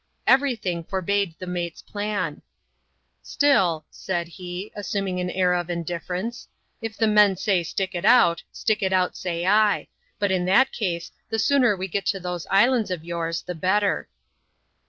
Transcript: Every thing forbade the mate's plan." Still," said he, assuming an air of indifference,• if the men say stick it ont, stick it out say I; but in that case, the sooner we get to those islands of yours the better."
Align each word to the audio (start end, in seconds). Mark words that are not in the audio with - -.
Every 0.25 0.55
thing 0.55 0.83
forbade 0.83 1.35
the 1.37 1.45
mate's 1.45 1.83
plan." 1.83 2.41
Still," 3.21 3.85
said 3.91 4.27
he, 4.27 4.71
assuming 4.75 5.19
an 5.19 5.29
air 5.29 5.53
of 5.53 5.69
indifference,• 5.69 6.47
if 6.81 6.97
the 6.97 7.05
men 7.05 7.37
say 7.37 7.61
stick 7.61 7.93
it 7.93 8.03
ont, 8.03 8.41
stick 8.51 8.81
it 8.81 8.93
out 8.93 9.15
say 9.15 9.45
I; 9.45 9.89
but 10.17 10.31
in 10.31 10.45
that 10.45 10.71
case, 10.71 11.11
the 11.29 11.37
sooner 11.37 11.77
we 11.77 11.87
get 11.87 12.07
to 12.07 12.19
those 12.19 12.47
islands 12.49 12.89
of 12.89 13.03
yours 13.05 13.43
the 13.43 13.53
better." 13.53 14.09